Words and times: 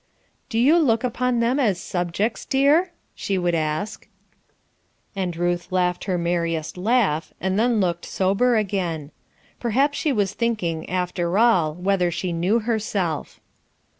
"Do 0.49 0.57
you 0.57 0.79
look 0.79 1.03
upon 1.03 1.41
them 1.41 1.59
as 1.59 1.77
I 1.77 1.83
subjects, 1.83 2.43
dear?" 2.43 2.89
she 3.13 3.37
would 3.37 3.53
ask. 3.53 4.07
And 5.15 5.37
Ruth 5.37 5.71
laughed 5.71 6.05
her 6.05 6.17
merriest 6.17 6.75
laugh, 6.75 7.31
and 7.39 7.59
then 7.59 7.79
looked 7.79 8.05
sober 8.05 8.55
again. 8.57 9.11
Perhaps 9.59 9.99
she 9.99 10.11
was 10.11 10.33
thinking, 10.33 10.89
after 10.89 11.37
all, 11.37 11.75
whether 11.75 12.09
she 12.09 12.33
knew 12.33 12.61
herself. 12.61 13.39